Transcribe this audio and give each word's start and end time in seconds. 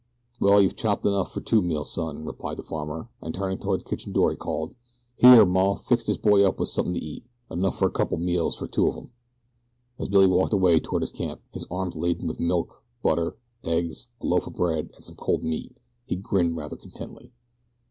"Well, 0.39 0.59
yew've 0.63 0.75
chopped 0.75 1.05
enough 1.05 1.31
fer 1.31 1.41
two 1.41 1.61
meals, 1.61 1.91
son," 1.93 2.25
replied 2.25 2.57
the 2.57 2.63
farmer, 2.63 3.09
and 3.21 3.35
turning 3.35 3.59
toward 3.59 3.81
the 3.81 3.83
kitchen 3.83 4.11
door, 4.11 4.31
he 4.31 4.35
called: 4.35 4.73
"Here, 5.15 5.45
Maw, 5.45 5.75
fix 5.75 6.07
this 6.07 6.17
boy 6.17 6.43
up 6.43 6.59
with 6.59 6.69
suthin' 6.69 6.95
t'eat 6.95 7.21
enough 7.51 7.77
fer 7.77 7.85
a 7.85 7.91
couple 7.91 8.17
of 8.17 8.23
meals 8.23 8.55
fer 8.57 8.65
two 8.65 8.89
on 8.89 8.97
'em." 8.97 9.11
As 9.99 10.07
Billy 10.07 10.25
walked 10.25 10.53
away 10.53 10.79
toward 10.79 11.03
his 11.03 11.11
camp, 11.11 11.39
his 11.51 11.67
arms 11.69 11.95
laden 11.95 12.25
with 12.27 12.39
milk, 12.39 12.81
butter, 13.03 13.37
eggs, 13.63 14.07
a 14.21 14.25
loaf 14.25 14.47
of 14.47 14.55
bread 14.55 14.89
and 14.95 15.05
some 15.05 15.17
cold 15.17 15.43
meat, 15.43 15.77
he 16.07 16.15
grinned 16.15 16.57
rather 16.57 16.77
contentedly. 16.77 17.31